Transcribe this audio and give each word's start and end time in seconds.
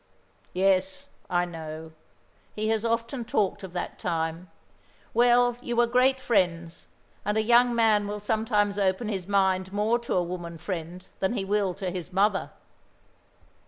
"Yes, 0.53 1.09
I 1.29 1.45
know. 1.45 1.91
He 2.55 2.69
has 2.69 2.83
often 2.83 3.23
talked 3.23 3.61
of 3.61 3.71
that 3.73 3.99
time. 3.99 4.49
Well, 5.13 5.55
you 5.61 5.75
were 5.75 5.85
great 5.85 6.19
friends; 6.19 6.87
and 7.23 7.37
a 7.37 7.43
young 7.43 7.75
man 7.75 8.07
will 8.07 8.19
sometimes 8.19 8.79
open 8.79 9.09
his 9.09 9.27
mind 9.27 9.71
more 9.71 9.99
to 9.99 10.15
a 10.15 10.23
woman 10.23 10.57
friend 10.57 11.07
than 11.19 11.33
he 11.33 11.45
will 11.45 11.75
to 11.75 11.91
his 11.91 12.11
mother. 12.11 12.49